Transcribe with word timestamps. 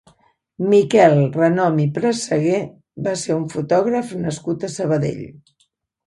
Miquel 0.69 1.17
Renom 1.33 1.75
i 1.83 1.83
Presseguer 1.97 2.61
va 3.07 3.13
ser 3.25 3.35
un 3.35 3.43
fotògraf 3.55 4.15
nascut 4.23 4.65
a 4.65 4.71
Sabadell. 4.77 5.21